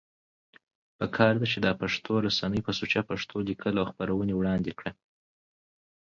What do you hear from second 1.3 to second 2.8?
ده چې دا پښتو رسنۍ په